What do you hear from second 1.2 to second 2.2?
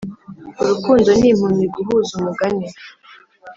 impumyi guhuza